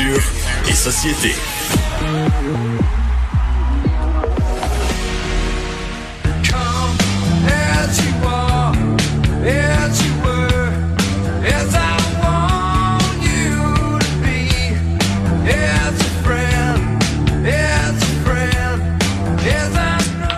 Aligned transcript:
Et 0.00 0.74
société. 0.74 1.34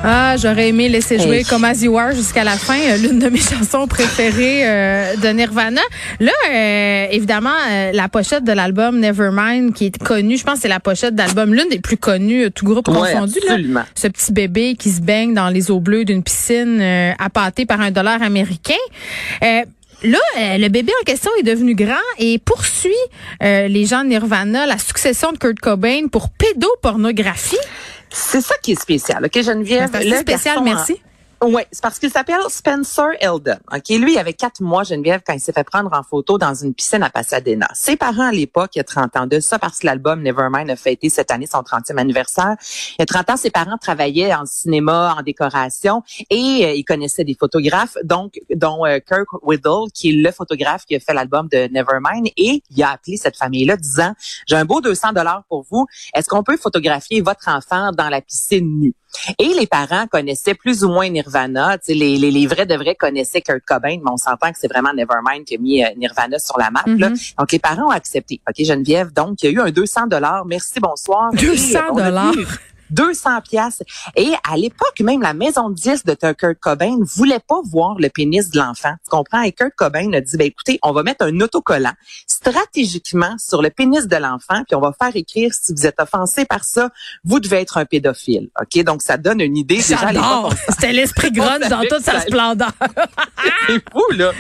Ah, 0.03 0.37
j'aurais 0.39 0.69
aimé 0.69 0.89
laisser 0.89 1.19
jouer 1.19 1.39
Hey. 1.41 1.45
comme 1.45 1.63
As 1.65 1.83
You 1.83 1.99
Are 1.99 2.13
jusqu'à 2.13 2.43
la 2.43 2.53
fin, 2.57 2.79
euh, 2.79 2.97
l'une 2.97 3.19
de 3.19 3.29
mes 3.29 3.39
chansons 3.41 3.87
préférées 3.87 4.63
euh, 4.67 5.17
de 5.17 5.29
Nirvana. 5.29 5.83
Là, 6.21 6.33
euh, 6.51 7.07
évidemment, 7.11 7.51
euh, 7.71 7.91
la 7.93 8.09
pochette 8.09 8.43
de 8.45 8.53
l'album 8.53 8.99
Nevermind, 8.99 9.75
qui 9.75 9.87
est 9.87 10.03
connue, 10.03 10.39
je 10.39 10.45
pense 10.45 10.55
que 10.55 10.61
c'est 10.63 10.69
la 10.69 10.81
pochette 10.81 11.15
d'album, 11.15 11.53
l'une 11.53 11.69
des 11.69 11.81
plus 11.81 11.99
connues, 11.99 12.45
euh, 12.47 12.51
tout 12.51 12.65
groupe 12.65 12.89
Ouais, 12.89 12.95
confondu. 12.95 13.41
Là. 13.47 13.53
absolument. 13.53 13.83
Ce 13.95 14.09
petit 14.09 14.33
bébé 14.33 14.75
qui 14.79 14.91
se 14.91 15.03
baigne 15.03 15.35
dans 15.35 15.51
les 15.51 15.71
eaux 15.71 15.81
bleues 15.81 16.07
d'une 16.07 16.23
piscine 16.23 16.79
euh, 16.81 17.13
appâtée 17.19 17.67
par 17.67 17.83
un 17.83 17.91
dollar 17.91 18.23
américain. 18.23 18.75
Euh, 19.43 19.63
Là, 20.03 20.17
le 20.57 20.69
bébé 20.69 20.93
en 20.99 21.05
question 21.05 21.31
est 21.39 21.43
devenu 21.43 21.75
grand 21.75 21.93
et 22.19 22.39
poursuit 22.39 22.91
euh, 23.43 23.69
les 23.69 23.85
gens 23.85 24.03
de 24.03 24.09
Nirvana, 24.09 24.65
la 24.65 24.79
succession 24.79 25.31
de 25.31 25.37
Kurt 25.37 25.61
Cobain 25.61 26.07
pour 26.11 26.31
pédopornographie. 26.31 27.59
C'est 28.31 28.41
ça 28.41 28.55
qui 28.63 28.73
est 28.73 28.81
spécial, 28.81 29.25
OK, 29.25 29.43
Geneviève? 29.43 29.89
C'est 29.91 29.99
assez 29.99 30.09
Le 30.09 30.17
spécial, 30.19 30.55
garçon 30.57 30.65
merci. 30.65 31.03
Oui, 31.43 31.63
c'est 31.73 31.83
parce 31.83 31.99
qu'il 31.99 32.11
s'appelle 32.11 32.43
Spencer 32.51 33.13
Eldon. 33.19 33.57
OK, 33.73 33.89
lui, 33.89 34.13
il 34.13 34.19
avait 34.19 34.35
quatre 34.35 34.61
mois, 34.61 34.83
Geneviève, 34.83 35.23
quand 35.27 35.33
il 35.33 35.41
s'est 35.41 35.55
fait 35.55 35.65
prendre 35.65 35.91
en 35.95 36.03
photo 36.03 36.37
dans 36.37 36.53
une 36.53 36.75
piscine 36.75 37.03
à 37.03 37.09
Pasadena. 37.09 37.67
Ses 37.73 37.97
parents, 37.97 38.29
à 38.29 38.31
l'époque, 38.33 38.73
il 38.75 38.79
y 38.79 38.83
a 38.83 38.85
30 38.85 39.17
ans 39.17 39.27
de 39.27 39.41
ça, 39.41 39.59
parce 39.59 39.79
que 39.79 39.87
l'album 39.87 40.21
Nevermind 40.21 40.69
a 40.69 40.77
fêté 40.77 41.09
cette 41.09 41.31
année 41.31 41.47
son 41.47 41.61
30e 41.61 41.97
anniversaire. 41.97 42.57
Il 42.91 42.97
y 42.99 43.03
a 43.03 43.07
30 43.07 43.31
ans, 43.31 43.37
ses 43.39 43.49
parents 43.49 43.79
travaillaient 43.79 44.35
en 44.35 44.45
cinéma, 44.45 45.17
en 45.19 45.23
décoration, 45.23 46.03
et 46.29 46.67
euh, 46.67 46.73
ils 46.75 46.85
connaissaient 46.85 47.25
des 47.25 47.37
photographes, 47.41 47.97
donc 48.05 48.39
dont 48.55 48.85
euh, 48.85 48.99
Kirk 48.99 49.29
Whittle, 49.43 49.91
qui 49.95 50.11
est 50.11 50.23
le 50.23 50.33
photographe 50.33 50.85
qui 50.85 50.95
a 50.95 51.01
fait 51.01 51.15
l'album 51.15 51.49
de 51.51 51.69
Nevermind, 51.73 52.29
et 52.37 52.63
il 52.69 52.83
a 52.83 52.91
appelé 52.91 53.17
cette 53.17 53.39
famille-là 53.39 53.79
disant, 53.79 54.13
j'ai 54.47 54.57
un 54.57 54.67
beau 54.67 54.83
200 54.83 55.15
dollars 55.15 55.45
pour 55.49 55.65
vous. 55.71 55.87
Est-ce 56.13 56.29
qu'on 56.29 56.43
peut 56.43 56.59
photographier 56.59 57.23
votre 57.23 57.49
enfant 57.49 57.93
dans 57.93 58.11
la 58.11 58.21
piscine 58.21 58.79
nue? 58.79 58.95
Et 59.39 59.49
les 59.59 59.67
parents 59.67 60.07
connaissaient 60.07 60.55
plus 60.55 60.85
ou 60.85 60.89
moins 60.89 61.09
Nirvana. 61.09 61.77
Les, 61.89 61.95
les, 61.95 62.31
les 62.31 62.47
vrais 62.47 62.67
de 62.67 62.75
vrais 62.75 62.95
connaissaient 62.95 63.41
Kurt 63.41 63.63
Cobain, 63.67 63.99
mais 64.03 64.11
on 64.11 64.17
s'entend 64.17 64.51
que 64.53 64.59
c'est 64.59 64.69
vraiment 64.69 64.93
Nevermind 64.93 65.45
qui 65.45 65.57
a 65.57 65.59
mis 65.59 65.85
euh, 65.85 65.89
Nirvana 65.97 66.39
sur 66.39 66.59
la 66.59 66.71
map. 66.71 66.83
là. 66.87 67.11
Mm-hmm. 67.11 67.35
Donc, 67.39 67.53
les 67.53 67.59
parents 67.59 67.89
ont 67.89 67.91
accepté. 67.91 68.41
OK, 68.49 68.65
Geneviève. 68.65 69.13
Donc, 69.13 69.43
il 69.43 69.47
y 69.47 69.49
a 69.49 69.53
eu 69.53 69.61
un 69.61 69.71
200 69.71 70.07
dollars. 70.07 70.45
Merci, 70.47 70.81
bonsoir. 70.81 71.31
200 71.33 71.71
Et, 71.71 71.77
euh, 71.77 71.81
on 71.93 71.99
a 71.99 72.05
dollars. 72.05 72.33
Vu 72.91 72.95
200 72.95 73.41
pièces. 73.43 73.83
Et 74.17 74.33
à 74.51 74.57
l'époque, 74.57 75.01
même 75.01 75.23
la 75.23 75.35
maison 75.35 75.71
de 75.71 75.75
10 75.75 76.05
de 76.05 76.15
Kurt 76.15 76.59
Cobain 76.61 76.97
ne 76.99 77.05
voulait 77.05 77.41
pas 77.41 77.61
voir 77.65 77.97
le 77.99 78.09
pénis 78.09 78.51
de 78.51 78.59
l'enfant. 78.59 78.93
Tu 79.05 79.11
comprends? 79.11 79.43
Et 79.43 79.53
Kurt 79.53 79.73
Cobain 79.77 80.13
a 80.13 80.21
dit, 80.21 80.37
ben, 80.37 80.47
écoutez, 80.47 80.79
on 80.83 80.93
va 80.93 81.03
mettre 81.03 81.25
un 81.25 81.41
autocollant 81.41 81.93
stratégiquement 82.27 83.35
sur 83.39 83.63
le 83.63 83.71
pénis 83.71 84.07
de 84.07 84.17
l'enfant, 84.17 84.63
puis 84.67 84.75
on 84.75 84.81
va 84.81 84.93
faire 85.01 85.15
écrire, 85.15 85.53
si 85.53 85.73
vous 85.73 85.87
êtes 85.87 86.01
offensé 86.01 86.45
par 86.45 86.65
ça, 86.65 86.91
vous 87.25 87.41
devez 87.41 87.59
être 87.59 87.79
un 87.79 87.85
pédophile. 87.85 88.49
OK? 88.61 88.83
Donc, 88.85 89.03
ça 89.03 89.17
donne 89.17 89.41
une 89.41 89.57
idée. 89.57 89.81
J'adore. 89.81 90.53
C'était 90.69 90.93
l'esprit 90.93 91.33
grunge 91.33 91.69
dans 91.69 91.83
toute 91.83 92.03
sa 92.03 92.13
ça- 92.13 92.21
splendeur. 92.21 92.73
c'est 93.67 93.83
fou, 93.93 94.03
là. 94.17 94.33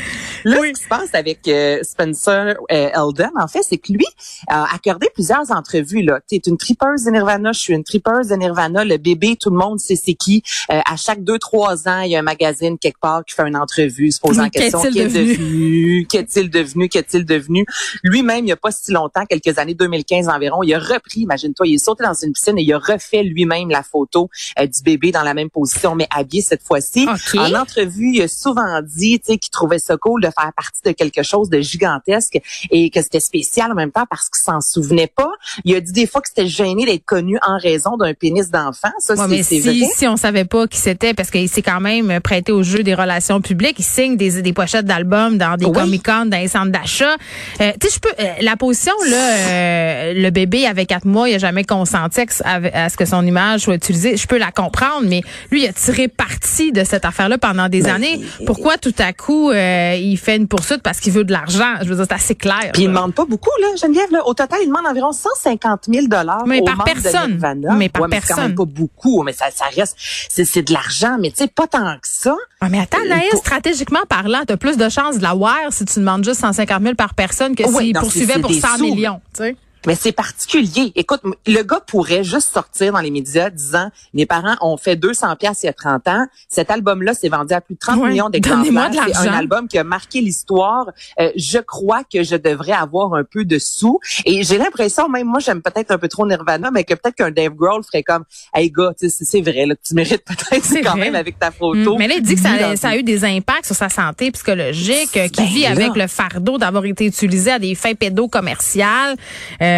Là, 0.45 0.57
ce 0.57 0.73
qui 0.73 0.83
se 0.83 0.89
passe 0.89 1.15
avec 1.15 1.47
euh, 1.49 1.81
Spencer 1.83 2.57
euh, 2.71 2.91
Eldon, 2.95 3.31
en 3.39 3.49
fait, 3.49 3.63
c'est 3.63 3.79
que 3.79 3.93
lui 3.93 4.07
a 4.49 4.73
accordé 4.75 5.09
plusieurs 5.13 5.51
entrevues. 5.51 6.03
Là, 6.03 6.21
tu 6.29 6.37
es 6.37 6.43
une 6.47 6.57
tripeuse 6.57 7.05
de 7.05 7.11
Nirvana, 7.11 7.53
je 7.53 7.61
suis 7.61 7.75
une 7.75 7.85
tripeuse 7.85 8.29
de 8.29 8.37
Nirvana. 8.37 8.85
Le 8.85 8.97
bébé, 8.97 9.37
tout 9.41 9.51
le 9.51 9.57
monde 9.57 9.79
sait 9.79 9.97
c'est 9.97 10.15
qui. 10.15 10.43
Euh, 10.71 10.81
à 10.85 10.97
chaque 10.97 11.23
deux, 11.23 11.39
trois 11.39 11.89
ans, 11.89 12.01
il 12.01 12.11
y 12.11 12.17
a 12.17 12.21
un 12.21 12.23
magazine 12.23 12.79
quelque 12.79 13.01
part 13.01 13.25
qui 13.25 13.35
fait 13.35 13.47
une 13.47 13.57
entrevue, 13.57 14.11
se 14.11 14.21
posant 14.21 14.43
la 14.43 14.51
question 14.51 14.81
Qu'est-il 14.83 15.13
devenu? 15.13 16.07
qu'est-il 16.09 16.51
devenu, 16.51 16.89
qu'est-il 16.89 17.25
devenu? 17.25 17.67
Lui-même, 18.03 18.41
il 18.41 18.45
n'y 18.45 18.53
a 18.53 18.57
pas 18.57 18.71
si 18.71 18.93
longtemps, 18.93 19.25
quelques 19.27 19.59
années 19.59 19.75
2015 19.75 20.29
environ, 20.29 20.63
il 20.63 20.75
a 20.75 20.79
repris, 20.79 21.21
imagine-toi, 21.21 21.67
il 21.67 21.75
est 21.75 21.85
sauté 21.85 22.05
dans 22.05 22.15
une 22.15 22.33
piscine 22.33 22.59
et 22.59 22.63
il 22.63 22.73
a 22.73 22.79
refait 22.79 23.23
lui-même 23.23 23.69
la 23.69 23.83
photo 23.83 24.29
euh, 24.59 24.67
du 24.67 24.83
bébé 24.83 25.13
dans 25.13 25.23
la 25.23 25.35
même 25.35 25.51
position, 25.51 25.95
mais 25.95 26.07
habillé 26.15 26.43
cette 26.43 26.63
fois-ci. 26.63 27.07
OK. 27.09 27.39
En 27.39 27.55
entrevue, 27.55 28.13
il 28.15 28.23
a 28.23 28.29
souvent 28.29 28.81
dit, 28.83 29.19
tu 29.21 29.33
sais, 29.33 29.39
qu'il 29.39 29.51
trouvait 29.51 29.79
ça 29.79 29.97
cool 29.97 30.23
de 30.23 30.30
faire 30.31 30.53
partie 30.57 30.81
de 30.85 30.93
quelque 30.93 31.23
chose 31.23 31.49
de 31.51 31.61
gigantesque 31.61 32.39
et 32.71 32.91
que 32.91 33.03
c'était 33.03 33.21
spécial 33.21 33.71
en 33.73 33.75
même 33.75 33.91
temps 33.93 34.05
parce 34.09 34.29
qu'il 34.29 34.43
s'en 34.43 34.61
souvenait 34.61 35.07
pas. 35.15 35.31
Il 35.65 35.75
a 35.77 35.81
dit 35.81 35.93
des 35.93 36.07
fois 36.07 36.21
que 36.21 36.29
c'était 36.29 36.47
gêné 36.49 36.85
d'être 36.87 37.05
connu 37.05 37.39
en 37.47 37.59
raison 37.59 37.97
d'un 37.97 38.15
pénis 38.15 38.51
d'enfant. 38.51 38.91
Ça, 38.99 39.15
Ouais, 39.15 39.21
c'est 39.21 39.29
mais 39.29 39.43
si, 39.43 39.61
vrai. 39.61 39.89
si 39.97 40.07
on 40.09 40.17
savait 40.17 40.45
pas 40.45 40.67
qui 40.67 40.79
c'était, 40.79 41.15
parce 41.15 41.31
qu'il 41.31 41.49
s'est 41.49 41.63
quand 41.63 41.81
même 41.81 42.21
prêté 42.21 42.53
au 42.53 42.63
jeu 42.63 42.83
des 42.83 42.95
relations 42.95 43.41
publiques, 43.41 43.77
il 43.79 43.85
signe 43.85 44.17
des, 44.17 44.43
des 44.43 44.53
pochettes 44.53 44.87
d'albums 44.87 45.39
dans 45.39 45.57
des 45.57 45.67
Oui. 45.67 45.73
Comic-Con, 45.73 46.27
dans 46.27 46.39
les 46.39 46.49
centres 46.49 46.71
d'achat. 46.73 47.15
Euh, 47.61 47.73
tu 47.81 47.89
sais, 47.89 47.95
je 47.97 48.01
peux, 48.01 48.15
euh, 48.23 48.33
la 48.43 48.57
position, 48.57 48.93
là, 49.09 49.37
euh, 49.51 50.15
le 50.15 50.31
bébé 50.31 50.67
avait 50.67 50.87
quatre 50.87 51.07
mois, 51.07 51.29
il 51.29 51.35
a 51.35 51.39
jamais 51.39 51.65
consenti 51.65 52.21
à, 52.21 52.27
que- 52.27 52.33
à- 52.45 52.85
à 52.85 52.89
ce 52.89 52.97
que 52.97 53.05
son 53.05 53.25
image 53.27 53.61
soit 53.63 53.75
utilisée. 53.75 54.17
Je 54.17 54.27
peux 54.27 54.39
la 54.39 54.51
comprendre, 54.53 55.07
mais 55.07 55.23
lui, 55.51 55.65
il 55.65 55.69
a 55.69 55.73
tiré 55.73 56.09
parti 56.09 56.73
de 56.73 56.85
cette 56.85 57.05
affaire-là 57.05 57.39
pendant 57.39 57.69
des 57.69 57.83
Ben, 57.83 57.95
années. 57.97 58.21
Pourquoi 58.47 58.79
tout 58.79 58.95
à 58.99 59.13
coup, 59.13 59.51
euh, 59.51 59.95
il 59.99 60.17
fait 60.21 60.37
une 60.37 60.47
poursuite 60.49 60.83
parce 60.83 61.01
qu'il 61.01 61.13
veut 61.13 61.25
de 61.25 61.33
l'argent? 61.33 61.77
Je 61.83 61.89
veux 61.89 61.97
dire, 61.97 62.05
c'est 62.09 62.15
assez 62.15 62.35
clair. 62.35 62.71
Puis 62.73 62.83
il 62.85 62.89
demande 62.89 63.15
pas 63.15 63.25
beaucoup, 63.25 63.51
là, 63.61 63.69
Geneviève. 63.81 64.11
Là. 64.13 64.27
Au 64.27 64.35
total, 64.35 64.61
il 64.63 64.67
demande 64.69 64.87
environ 64.87 65.13
150 65.13 65.87
000 65.93 66.07
dollars 66.07 66.45
Mais 66.47 66.61
aux 66.61 66.65
par 66.65 66.85
personne. 66.85 67.41
Mais 67.77 67.89
par 67.89 68.03
Ouais, 68.03 68.09
quand 68.09 68.09
personne. 68.09 68.37
même 68.45 68.55
pas 68.55 68.65
beaucoup, 68.65 69.23
mais 69.23 69.33
ça, 69.33 69.47
ça 69.55 69.65
reste, 69.75 69.97
c'est 69.99 70.63
de 70.63 70.73
l'argent, 70.73 71.17
mais 71.21 71.31
tu 71.31 71.37
sais, 71.39 71.49
pas 71.49 71.67
tant 71.67 71.95
que 71.95 72.09
ça. 72.09 72.37
Ah, 72.61 72.69
mais 72.69 72.79
attends, 72.81 72.99
Naïs, 73.09 73.31
pour- 73.31 73.41
stratégiquement 73.41 74.01
parlant, 74.09 74.41
t'as 74.47 74.57
plus 74.57 74.77
de 74.77 74.89
chances 74.89 75.19
de 75.19 75.23
la 75.23 75.35
voir 75.35 75.57
si 75.71 75.85
tu 75.85 75.99
demandes 75.99 76.25
juste 76.25 76.41
150 76.41 76.83
000 76.83 76.95
par 76.95 77.15
personne 77.15 77.55
que 77.55 77.65
s'il 77.67 77.95
non, 77.95 78.01
poursuivait 78.01 78.39
pour 78.39 78.53
c'est 78.53 78.61
100 78.61 78.73
des 78.73 78.79
sous. 78.79 78.85
millions. 78.95 79.21
Tu 79.35 79.43
sais. 79.45 79.57
Mais 79.87 79.95
c'est 79.95 80.13
particulier. 80.13 80.93
Écoute, 80.95 81.21
le 81.47 81.63
gars 81.63 81.81
pourrait 81.87 82.25
juste 82.25 82.53
sortir 82.53 82.93
dans 82.93 83.01
les 83.01 83.11
médias 83.11 83.51
disant 83.51 83.91
mes 84.15 84.27
parents 84.27 84.57
ont 84.61 84.77
fait 84.77 84.97
200 84.97 85.37
pièces 85.37 85.63
il 85.63 85.67
y 85.67 85.69
a 85.69 85.73
30 85.73 86.07
ans. 86.09 86.27
Cet 86.49 86.71
album-là 86.71 87.15
s'est 87.15 87.29
vendu 87.29 87.55
à 87.55 87.61
plus 87.61 87.75
de 87.75 87.79
30 87.81 87.99
Ouais, 88.01 88.11
millions 88.11 88.29
d'exemplaires. 88.31 88.91
de 89.07 89.13
C'est 89.13 89.29
un 89.29 89.33
album 89.35 89.69
qui 89.69 89.79
a 89.79 89.85
marqué 89.85 90.21
l'histoire. 90.21 90.87
Euh, 91.19 91.31
je 91.37 91.59
crois 91.59 92.03
que 92.05 92.23
je 92.23 92.37
devrais 92.37 92.73
avoir 92.73 93.15
un 93.15 93.25
peu 93.25 93.45
de 93.45 93.59
sous. 93.59 93.99
Et 94.27 94.43
j'ai 94.43 94.59
l'impression, 94.59 95.09
même 95.09 95.27
moi, 95.27 95.41
j'aime 95.41 95.63
peut-être 95.63 95.91
un 95.91 95.99
peu 95.99 96.09
trop 96.09 96.27
Nirvana, 96.27 96.71
mais 96.71 96.85
que 96.85 96.95
peut-être 96.95 97.17
qu'un 97.17 97.31
Dave 97.31 97.55
Grohl 97.55 97.83
ferait 97.85 98.03
comme, 98.03 98.25
hey 98.55 98.71
gars, 98.71 98.93
c'est- 98.99 99.41
vrai, 99.41 99.65
là, 99.67 99.75
tu 99.83 99.95
mérites 99.95 100.25
peut-être 100.25 100.65
C'est 100.65 100.83
quand 100.83 100.91
vrai. 100.93 101.01
même 101.07 101.15
avec 101.15 101.39
ta 101.39 101.51
photo. 101.51 101.95
Mm. 101.95 101.99
Mais 101.99 102.09
là, 102.09 102.15
il 102.17 102.23
dit 102.23 102.35
que 102.35 102.41
ça, 102.41 102.89
a 102.89 102.97
eu 102.97 103.03
des 103.03 103.25
impacts 103.25 103.67
sur 103.67 103.77
sa 103.77 103.89
santé 103.89 104.31
psychologique, 104.33 105.17
euh, 105.17 105.29
qu'il 105.29 105.45
Ben 105.45 105.51
vit 105.53 105.63
là. 105.63 105.71
avec 105.71 105.97
le 105.97 106.07
fardeau 106.07 106.59
d'avoir 106.59 106.85
été 106.85 107.07
utilisé 107.07 107.51
à 107.53 107.59
des 107.59 107.75
fins 107.75 107.95
pédocommerciales. 107.95 109.17
Euh, 109.63 109.70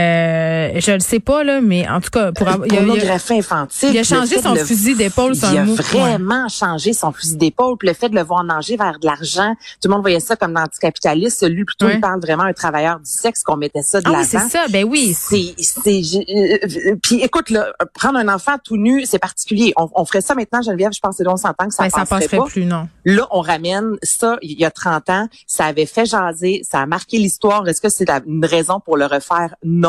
je 0.81 0.93
le 0.93 1.01
sais 1.01 1.21
pas, 1.21 1.45
là, 1.45 1.61
mais 1.61 1.89
en 1.89 2.01
tout 2.01 2.11
cas, 2.11 2.33
pour 2.33 2.49
avoir, 2.49 2.67
il 2.67 2.77
a- 2.79 3.15
infantile. 3.15 3.91
il 3.93 3.99
a 3.99 4.03
changé 4.03 4.41
son 4.41 4.55
le- 4.55 4.65
fusil 4.65 4.95
d'épaule, 4.95 5.35
Il 5.35 5.59
a 5.59 5.65
vraiment 5.65 6.49
changé 6.49 6.93
son 6.93 7.13
fusil 7.13 7.37
d'épaule. 7.37 7.77
Puis 7.79 7.89
le 7.89 7.95
fait 7.95 8.09
de 8.09 8.15
le 8.15 8.23
voir 8.23 8.45
nager 8.45 8.77
vers 8.77 8.99
de 8.99 9.07
l'argent, 9.07 9.55
tout 9.81 9.89
le 9.89 9.91
monde 9.95 10.03
voyait 10.03 10.21
ça 10.21 10.37
comme 10.37 10.53
l'anticapitaliste. 10.53 11.47
Lui, 11.49 11.65
plutôt, 11.65 11.87
Ouais. 11.87 11.95
il 11.95 12.01
parle 12.01 12.21
vraiment 12.21 12.45
un 12.45 12.53
travailleur 12.53 12.99
du 12.99 13.11
sexe, 13.11 13.43
qu'on 13.43 13.57
mettait 13.57 13.83
ça 13.83 14.01
de 14.01 14.07
Ah 14.07 14.11
oui, 14.11 14.17
l'avant. 14.17 14.29
c'est 14.49 14.59
ça. 14.59 14.67
Ben 14.71 14.85
oui. 14.85 15.15
C'est, 15.19 15.55
c'est, 15.59 16.03
je- 16.03 16.19
euh, 16.91 16.97
puis 17.03 17.21
écoute, 17.23 17.51
là, 17.51 17.73
prendre 17.95 18.19
un 18.19 18.29
enfant 18.29 18.57
tout 18.63 18.77
nu, 18.77 19.05
c'est 19.07 19.19
particulier. 19.19 19.73
On, 19.77 19.89
on 19.95 20.05
ferait 20.05 20.21
ça 20.21 20.35
maintenant, 20.35 20.63
Geneviève, 20.63 20.93
je 20.95 21.01
pense 21.01 21.17
que 21.19 21.23
on 21.27 21.37
s'entend 21.37 21.69
que 21.69 21.75
ça 21.75 21.85
Ben, 21.85 21.91
ça 21.91 22.01
passerait 22.01 22.21
passerait 22.21 22.37
pas. 22.39 22.45
plus, 22.45 22.65
non. 22.65 22.89
Là, 23.05 23.27
on 23.31 23.41
ramène 23.41 23.97
ça 24.03 24.37
il 24.43 24.59
y 24.59 24.65
a 24.65 24.71
30 24.71 25.09
ans. 25.11 25.29
Ça 25.47 25.67
avait 25.67 25.87
fait 25.87 26.07
jaser, 26.07 26.63
ça 26.69 26.81
a 26.81 26.87
marqué 26.87 27.19
l'histoire. 27.19 27.67
Est-ce 27.69 27.81
que 27.81 27.89
c'est 27.89 28.09
une 28.27 28.45
raison 28.45 28.81
pour 28.81 28.97
le 28.97 29.07
refaire? 29.07 29.55
Non. 29.65 29.82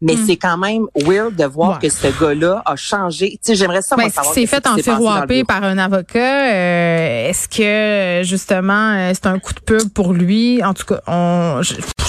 Mais 0.00 0.14
c'est 0.26 0.36
quand 0.36 0.56
même 0.58 0.86
weird 1.06 1.34
de 1.36 1.44
voir. 1.44 1.80
Ouais. 1.80 1.88
que 1.88 1.94
ce 1.94 2.06
gars-là 2.20 2.62
a 2.64 2.76
changé. 2.76 3.30
Tu 3.32 3.38
sais, 3.42 3.54
j'aimerais 3.54 3.82
ça, 3.82 3.96
est-ce 3.96 4.14
savoir 4.14 4.34
qu'est-ce 4.34 4.46
fait 4.50 4.66
enfiroiper 4.66 5.34
bureau. 5.34 5.46
par 5.46 5.64
un 5.64 5.78
avocat? 5.78 6.18
Euh, 6.52 7.28
Est-ce 7.30 7.48
que 7.48 8.26
justement 8.26 8.92
euh, 8.94 9.12
c'est 9.14 9.26
un 9.26 9.38
coup 9.38 9.52
de 9.54 9.60
pub 9.60 9.88
pour 9.92 10.12
lui? 10.12 10.62
En 10.64 10.74
tout 10.74 10.84
cas, 10.86 11.00
on, 11.06 11.60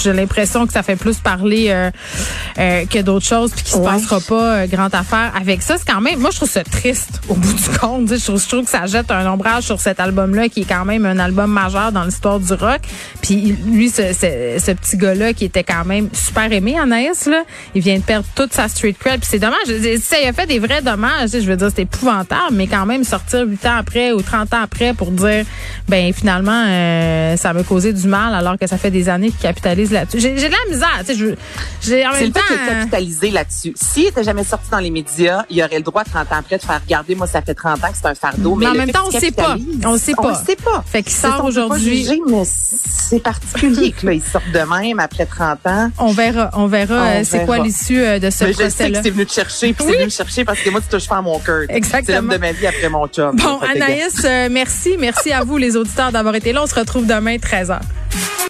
j'ai 0.02 0.12
l'impression 0.12 0.66
que 0.66 0.72
ça 0.72 0.82
fait 0.82 0.96
plus 0.96 1.16
parler 1.18 1.66
euh, 1.70 1.90
euh, 2.58 2.84
que 2.86 3.00
d'autres 3.00 3.24
choses, 3.26 3.52
puis 3.52 3.62
qu'il 3.64 3.72
se 3.74 3.78
Ouais. 3.78 3.84
passera 3.86 4.20
pas 4.20 4.54
euh, 4.56 4.66
grande 4.66 4.94
affaire 4.94 5.32
avec 5.38 5.62
ça. 5.62 5.76
C'est 5.78 5.90
quand 5.90 6.00
même, 6.00 6.18
moi 6.20 6.30
je 6.30 6.36
trouve 6.36 6.50
ça 6.50 6.62
triste 6.64 7.20
au 7.28 7.34
bout 7.34 7.52
du 7.52 7.78
compte. 7.78 8.08
Je 8.14 8.22
trouve, 8.24 8.40
je 8.42 8.48
trouve 8.48 8.64
que 8.64 8.70
ça 8.70 8.86
jette 8.86 9.10
un 9.10 9.26
ombrage 9.30 9.64
sur 9.64 9.80
cet 9.80 10.00
album-là 10.00 10.48
qui 10.48 10.62
est 10.62 10.64
quand 10.68 10.84
même 10.84 11.04
un 11.06 11.18
album 11.18 11.50
majeur 11.50 11.92
dans 11.92 12.04
l'histoire 12.04 12.38
du 12.40 12.52
rock. 12.52 12.80
Puis 13.22 13.56
lui, 13.66 13.88
ce, 13.90 14.12
ce, 14.12 14.58
ce 14.64 14.70
petit 14.72 14.96
gars-là 14.96 15.32
qui 15.32 15.44
était 15.46 15.64
quand 15.64 15.84
même 15.84 16.08
super 16.12 16.50
aimé, 16.52 16.76
Anaïs, 16.78 17.23
Là, 17.26 17.44
il 17.74 17.82
vient 17.82 17.98
de 17.98 18.02
perdre 18.02 18.26
toute 18.34 18.52
sa 18.52 18.68
street 18.68 18.96
cred. 18.98 19.20
Puis 19.20 19.28
c'est 19.30 19.38
dommage. 19.38 19.66
Ça, 20.02 20.16
il 20.22 20.28
a 20.28 20.32
fait 20.32 20.46
des 20.46 20.58
vrais 20.58 20.82
dommages. 20.82 21.30
Je 21.32 21.50
veux 21.50 21.56
dire, 21.56 21.68
c'est 21.74 21.82
épouvantable, 21.82 22.52
mais 22.52 22.66
quand 22.66 22.86
même 22.86 23.04
sortir 23.04 23.46
huit 23.46 23.64
ans 23.66 23.76
après 23.78 24.12
ou 24.12 24.22
30 24.22 24.52
ans 24.54 24.62
après 24.62 24.94
pour 24.94 25.10
dire, 25.10 25.44
ben 25.88 26.12
finalement, 26.12 26.64
euh, 26.66 27.36
ça 27.36 27.52
m'a 27.52 27.62
causé 27.62 27.92
du 27.92 28.06
mal 28.08 28.34
alors 28.34 28.58
que 28.58 28.66
ça 28.66 28.78
fait 28.78 28.90
des 28.90 29.08
années 29.08 29.30
qu'il 29.30 29.40
capitalise 29.40 29.90
là-dessus. 29.90 30.20
J'ai, 30.20 30.34
de 30.34 30.42
la 30.42 30.70
misère. 30.70 31.00
Tu 31.06 31.14
sais, 31.14 31.36
j'ai 31.82 32.06
en 32.06 32.12
même 32.12 32.32
temps. 32.32 32.40
C'est 32.48 32.54
le 32.54 32.78
capitalisé 32.80 33.30
là-dessus. 33.30 33.72
S'il 33.76 34.06
était 34.06 34.24
jamais 34.24 34.44
sorti 34.44 34.70
dans 34.70 34.78
les 34.78 34.90
médias, 34.90 35.44
il 35.50 35.62
aurait 35.62 35.76
le 35.76 35.82
droit 35.82 36.04
30 36.04 36.32
ans 36.32 36.36
après 36.38 36.58
de 36.58 36.62
faire 36.62 36.80
regarder. 36.82 37.14
Moi, 37.14 37.26
ça 37.26 37.42
fait 37.42 37.54
30 37.54 37.84
ans 37.84 37.88
que 37.88 37.96
c'est 38.00 38.06
un 38.06 38.14
fardeau. 38.14 38.54
Mais, 38.54 38.66
en 38.66 38.74
même 38.74 38.90
temps, 38.90 39.06
on 39.06 39.10
sait 39.10 39.30
pas. 39.30 39.56
On 39.84 39.96
sait 39.96 40.14
pas. 40.14 40.22
On 40.40 40.46
sait 40.46 40.56
pas. 40.56 40.84
Fait 40.86 41.02
qu'il 41.02 41.12
sort 41.12 41.44
aujourd'hui. 41.44 42.08
C'est 42.44 43.22
particulier 43.22 43.92
que 43.92 44.06
là, 44.06 44.12
il 44.12 44.22
sort 44.22 44.42
de 44.52 44.58
même 44.58 44.98
après 44.98 45.26
30 45.26 45.66
ans. 45.66 45.90
On 45.98 46.12
verra. 46.12 46.50
On 46.54 46.66
verra. 46.66 47.13
C'est 47.22 47.44
quoi 47.44 47.58
l'issue 47.58 48.00
euh, 48.00 48.18
de 48.18 48.30
ce 48.30 48.44
procès-là. 48.44 48.68
Je 48.68 48.70
sais 48.70 48.90
que 48.90 49.02
c'est 49.02 49.10
venu 49.10 49.26
te 49.26 49.32
chercher, 49.32 49.72
puis 49.72 49.84
c'est 49.86 49.92
venu 49.92 50.04
me 50.04 50.10
chercher 50.10 50.44
parce 50.44 50.60
que 50.60 50.70
moi, 50.70 50.80
tu 50.80 50.88
touches 50.88 51.08
pas 51.08 51.18
à 51.18 51.22
mon 51.22 51.38
cœur. 51.38 51.62
Exactement. 51.68 52.04
C'est 52.06 52.14
l'homme 52.14 52.28
de 52.28 52.36
ma 52.38 52.52
vie 52.52 52.66
après 52.66 52.88
mon 52.88 53.06
job. 53.12 53.36
Bon, 53.36 53.58
Anaïs, 53.60 54.24
euh, 54.24 54.48
merci. 54.50 54.96
Merci 54.98 55.32
à 55.32 55.44
vous, 55.44 55.56
les 55.56 55.76
auditeurs, 55.76 56.10
d'avoir 56.10 56.34
été 56.34 56.52
là. 56.52 56.62
On 56.64 56.66
se 56.66 56.74
retrouve 56.74 57.06
demain, 57.06 57.36
13h. 57.36 57.78